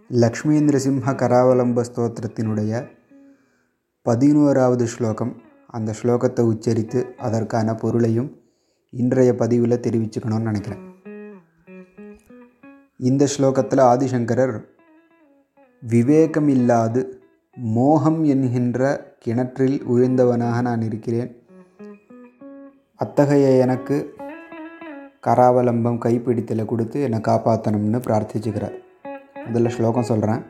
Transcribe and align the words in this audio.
லக்ஷ்மீந்திர 0.00 0.76
சிம்ஹ 0.84 1.12
கராவலம்ப 1.20 1.84
ஸ்தோத்திரத்தினுடைய 1.88 2.88
பதினோராவது 4.02 4.86
ஸ்லோகம். 4.86 5.42
அந்த 5.66 5.94
ஸ்லோகத்தை 6.02 6.40
உச்சரித்து 6.40 7.14
அதற்கான 7.16 7.74
பொருளையும் 7.74 8.40
இன்றைய 8.90 9.34
பதிவில் 9.34 9.80
தெரிவிச்சுக்கணும்னு 9.80 10.48
நினைக்கிறேன். 10.50 10.82
இந்த 12.96 13.28
ஸ்லோகத்தில் 13.38 13.82
ஆதிசங்கரர் 13.82 14.56
விவேகம் 15.80 16.48
இல்லாது 16.48 17.22
மோகம் 17.56 18.24
என்கின்ற 18.24 19.14
கிணற்றில் 19.18 19.82
உழுந்தவனாக 19.88 20.60
நான் 20.60 20.82
இருக்கிறேன். 20.82 21.36
அத்தகைய 22.94 23.48
எனக்கு 23.48 24.16
கராவலம்பம் 25.26 26.02
கைப்பிடித்தலை 26.06 26.64
கொடுத்து 26.64 27.00
என்னை 27.00 27.18
காப்பாற்றணும்னு 27.18 28.00
பிரார்த்திச்சுக்கிறார். 28.08 28.84
முதல்ல 29.45 29.69
ஸ்லோகம் 29.75 30.03
சொல்கிறேன் 30.03 30.41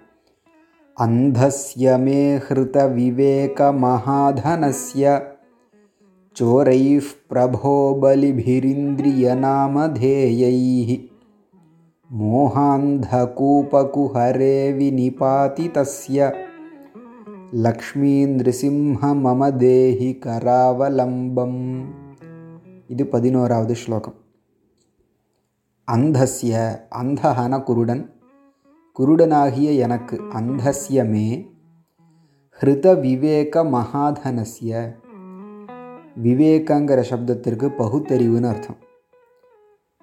அந்தஸ்ய 0.98 1.98
மே 2.06 2.22
ஹிருத 2.46 2.88
விவேக 2.96 3.72
மகாதனஸ்ய 3.84 5.04
चोरैः 6.36 7.08
प्रभो 7.30 7.72
बलिभिरिन्द्रियनामधेयैः 8.02 10.90
मोहान्धकूपकुहरे 12.10 14.56
विनिपातितस्य 14.78 16.20
லக்ஷ்மீந்திருசிம்ஹ 17.64 19.02
மம 19.24 19.50
தேஹி 19.62 20.10
கராவலம்பம் 20.26 21.58
இது 22.90 23.04
பதினோராவது 23.14 23.76
ஸ்லோகம் 23.82 24.16
அந்தஸ்ய 25.88 26.54
அந்தஹன 27.02 27.60
குருடன் 27.64 28.04
குருடனாகிய 28.99 29.77
எனக்கு 29.77 30.21
அந்தஸ்ய 30.35 31.09
மே 31.09 31.51
ஹிருத 32.61 33.01
விவேக 33.01 33.65
மகாதனஸ்ய. 33.65 34.95
விவேகங்கிற 36.23 37.05
சப்தத்திற்கு 37.11 37.67
பகுத்தறிவுன்னு 37.79 38.47
அர்த்தம். 38.47 38.77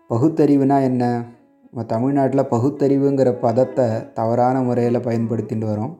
பகுத்தறிவுனா 0.10 0.82
என்ன? 0.82 1.26
நம்ம 1.62 1.86
தமிழ்நாட்டில் 1.86 2.42
பகுத்தறிவுங்கிற 2.42 3.40
பதத்தை 3.40 4.12
தவறான 4.14 4.62
முறையில் 4.62 5.00
பயன்படுத்திட்டு 5.00 5.66
வரோம். 5.66 5.96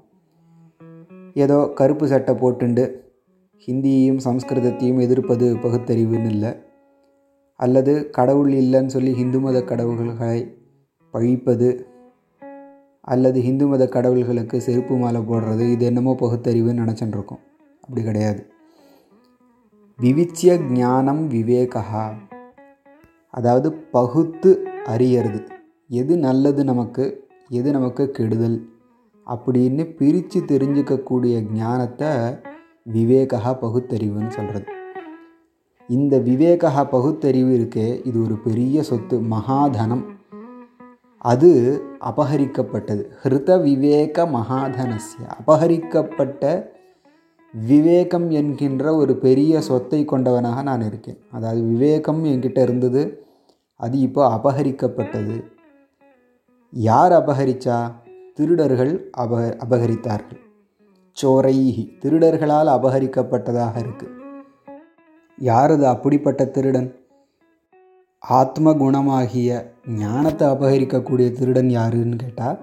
ஏதோ 1.34 1.72
கருப்பு 1.76 2.08
சட்டை 2.08 2.36
போட்டுண்டு 2.36 3.02
ஹிந்தியையும் 3.68 4.20
சம்ஸ்கிருதத்தையும் 4.26 5.00
எதிர்ப்பது 5.00 5.56
பகுத்தறிவுன்னு 5.56 6.30
இல்லை. 6.30 6.54
அல்லது 7.56 8.10
கடவுள் 8.10 8.52
இல்லைன்னு 8.52 8.86
சொல்லி 8.86 9.14
ஹிந்து 9.14 9.40
மத 9.40 9.64
கடவுள்களை 9.64 10.58
பழிப்பது 11.12 11.88
அல்லது 13.08 13.42
ஹிந்து 13.42 13.68
மத 13.68 13.86
கடவுள்களுக்கு 13.86 14.58
செருப்பு 14.58 14.96
மாலை 14.98 15.22
போடுறது 15.22 15.72
இது 15.72 15.86
என்னமோ 15.86 16.16
பகுத்தறிவுன்னு 16.20 16.84
நினச்சிட்டு 16.84 17.08
இருக்கோம் 17.08 17.40
அப்படி 17.82 18.04
கிடையாது. 18.04 18.42
விவிச்சிய 20.00 20.72
ஞானம் 20.72 21.30
விவேகா 21.30 22.16
அதாவது 23.30 23.74
பகுத்து 23.74 24.68
அறியறது. 24.86 25.48
எது 25.88 26.18
நல்லது 26.18 26.64
நமக்கு 26.64 27.28
எது 27.50 27.72
நமக்கு 27.72 28.12
கெடுதல்? 28.12 28.58
அப்படின்னு 29.28 29.96
பிரித்து 29.96 30.40
தெரிஞ்சுக்கக்கூடிய 30.42 31.36
ஞானத்தை 31.54 32.08
விவேகா 32.94 33.52
பகுத்தறிவுன்னு 33.62 34.30
சொல்கிறது 34.30 34.66
இந்த 35.90 36.18
விவேகா 36.18 36.90
பகுத்தறிவு 36.90 37.52
இருக்கே 37.58 38.08
இது 38.08 38.24
ஒரு 38.24 38.36
பெரிய 38.36 38.84
சொத்து 38.84 39.22
மகாதனம். 39.22 40.04
அது 41.24 41.50
அபகரிக்கப்பட்டது. 42.06 43.04
ஹிருத 43.24 43.62
விவேக 43.62 44.26
மகாதனசிய 44.26 45.26
அபகரிக்கப்பட்ட 45.40 46.72
விவேகம் 47.54 48.30
என்கின்ற 48.30 48.96
ஒரு 48.96 49.14
பெரிய 49.16 49.62
சொத்தை 49.62 50.06
கொண்டவனாக 50.06 50.64
நான் 50.64 50.82
இருக்கேன். 50.82 51.20
அதாவது 51.32 51.62
விவேகம் 51.64 52.26
என்கிட்ட 52.26 52.62
இருந்தது 52.62 53.04
அது 53.76 54.00
இப்போ 54.00 54.22
அபகரிக்கப்பட்டது. 54.38 55.36
யார் 56.72 57.12
அபகரிச்சா? 57.12 57.78
திருடர்கள் 58.34 58.94
அப 59.18 59.32
அபகரித்தார்கள். 59.66 60.42
சோரைஹி 61.18 61.84
திருடர்களால் 62.04 62.70
அபகரிக்கப்பட்டதாக 62.78 63.76
இருக்குது 63.86 64.12
யார் 65.38 65.72
அது 65.72 65.86
அப்படிப்பட்ட 65.88 66.46
திருடன்? 66.46 66.90
ஆத்ம 68.24 68.72
குணமாகிய 68.72 69.66
ஞானத்தை 69.88 70.48
அபகரிக்கக்கூடிய 70.48 71.32
திருடன் 71.32 71.70
யாருன்னு 71.70 72.16
கேட்டால் 72.16 72.60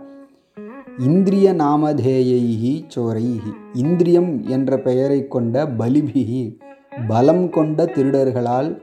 இந்திரிய 0.99 1.55
நாமதேயைஹி 1.55 2.85
சோரைஹி. 2.95 3.53
இந்திரியம் 3.73 4.43
என்ற 4.47 4.79
பெயரை 4.79 5.29
கொண்ட 5.29 5.67
பலிபிகி 5.67 6.59
பலம் 7.07 7.51
கொண்ட 7.51 7.85
திருடர்களால் 7.85 8.83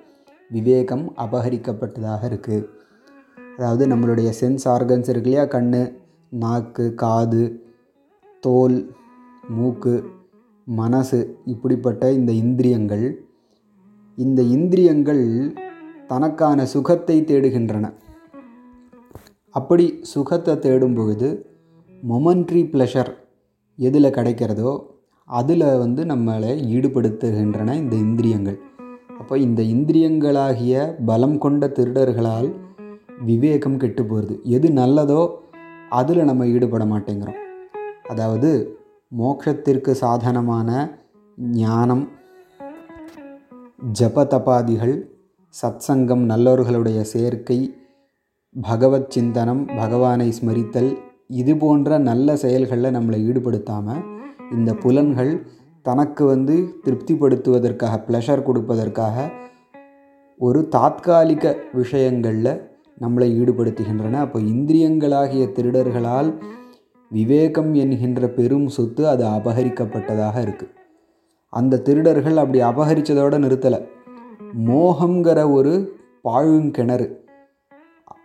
விவேகம் 0.52 1.14
அபகரிக்கப்பட்டதாக 1.18 2.22
இருக்குது 2.24 2.68
அதாவது 3.58 3.88
நம்மளுடைய 3.88 4.34
சென்ஸ் 4.42 4.66
ஆர்கன்ஸ் 4.66 5.10
இருக்கு 5.10 5.30
இல்லையா? 5.30 5.46
கண் 5.46 5.98
நாக்கு 6.30 6.94
காது 6.94 7.64
தோல் 8.40 8.96
மூக்கு 9.50 10.04
மனசு 10.66 11.42
இப்படிப்பட்ட 11.46 12.12
இந்த 12.12 12.32
இந்திரியங்கள். 12.32 13.26
இந்த 14.16 14.42
இந்திரியங்கள் 14.42 15.54
தனக்கான 16.12 16.66
சுகத்தை 16.74 17.18
தேடுகின்றன. 17.22 17.86
அப்படி 19.56 19.86
சுகத்தை 20.14 20.54
தேடும் 20.60 20.96
பொழுது 20.98 21.30
மொமெண்ட்ரி 22.04 22.62
ப்ளஷர் 22.74 23.12
எதில் 23.80 24.16
கிடைக்கிறதோ 24.18 24.72
அதில் 25.30 25.68
வந்து 25.84 26.02
நம்மளை 26.06 26.52
ஈடுபடுத்துகின்றன 26.76 27.76
இந்த 27.82 27.96
இந்திரியங்கள். 28.06 28.58
அப்போ 29.20 29.36
இந்த 29.38 29.62
இந்திரியங்களாகிய 29.74 30.76
பலம் 31.06 31.38
கொண்ட 31.38 31.68
திருடர்களால் 31.68 32.50
விவேகம் 33.30 33.78
கெட்டு 33.78 34.04
போகிறது 34.06 34.36
எது 34.58 34.68
நல்லதோ 34.72 35.22
அதில் 35.90 36.28
நம்ம 36.30 36.46
ஈடுபட 36.46 36.86
மாட்டேங்கிறோம். 36.86 37.42
அதாவது 38.04 38.50
மோட்சத்திற்கு 39.20 39.92
சாதனமான 40.04 40.70
ஞானம் 41.62 42.06
ஜப 44.00 44.26
தபாதிகள் 44.26 44.96
சத்சங்கம் 45.54 46.24
நல்லவர்களுடைய 46.26 47.00
சேர்க்கை 47.12 47.58
பகவத் 48.56 49.12
சிந்தனம் 49.12 49.64
பகவானை 49.76 50.28
ஸ்மரித்தல் 50.40 50.90
இது 51.28 51.54
போன்ற 51.58 51.98
நல்ல 52.00 52.36
செயல்களில் 52.36 52.96
நம்மளை 52.96 53.20
ஈடுபடுத்தாமல் 53.26 54.02
இந்த 54.52 54.74
புலன்கள் 54.74 55.32
தனக்கு 55.86 56.24
வந்து 56.26 56.56
திருப்திப்படுத்துவதற்காக 56.86 58.00
ப்ளஷர் 58.08 58.46
கொடுப்பதற்காக 58.48 59.16
ஒரு 60.40 60.62
தாத்காலிக 60.76 61.56
விஷயங்களில் 61.74 62.54
நம்மளை 63.02 63.28
ஈடுபடுத்துகின்றன. 63.40 64.20
அப்போ 64.20 64.40
இந்திரியங்களாகிய 64.54 65.44
திருடர்களால் 65.58 66.30
விவேகம் 67.12 67.74
என்கின்ற 67.74 68.30
பெரும் 68.30 68.68
சொத்து 68.68 69.04
அது 69.08 69.24
அபகரிக்கப்பட்டதாக 69.28 70.38
இருக்குது 70.46 70.74
அந்த 71.54 71.82
திருடர்கள் 71.88 72.38
அப்படி 72.38 72.60
அபகரித்ததோடு 72.62 73.38
நிறுத்தலை. 73.40 73.80
மோகங்கிற 74.56 75.52
ஒரு 75.52 75.94
பாழுங்கிணறு 76.24 77.16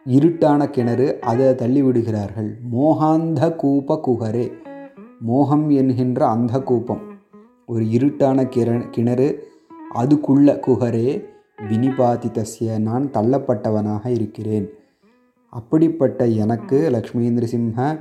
இருட்டான 0.08 0.70
கிணறு 0.70 1.20
அதை 1.20 1.46
தள்ளிவிடுகிறார்கள். 1.46 2.54
மோகாந்த 2.72 3.56
கூப 3.56 4.00
குகரே 4.06 4.52
மோகம் 5.20 5.70
என்கின்ற 5.70 6.26
அந்த 6.26 6.58
கூப்பம் 6.58 7.00
ஒரு 7.66 7.84
இருட்டான 7.84 8.44
கிர 8.44 8.90
கிணறு 8.90 9.48
அதுக்குள்ள 9.94 10.60
குகரே 10.66 11.24
வினிபாதித்தஸ்ய 11.70 12.80
நான் 12.80 13.06
தள்ளப்பட்டவனாக 13.06 14.06
இருக்கிறேன். 14.06 14.70
அப்படிப்பட்ட 15.48 16.26
எனக்கு 16.26 16.90
லக்ஷ்மேந்திர 16.92 17.46
சிம்ஹ 17.52 17.98